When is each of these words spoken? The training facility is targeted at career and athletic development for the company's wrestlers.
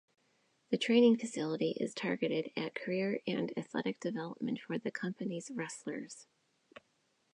The 0.71 0.79
training 0.79 1.19
facility 1.19 1.77
is 1.79 1.93
targeted 1.93 2.49
at 2.57 2.73
career 2.73 3.21
and 3.27 3.55
athletic 3.55 3.99
development 3.99 4.59
for 4.65 4.79
the 4.79 4.89
company's 4.89 5.51
wrestlers. 5.53 6.25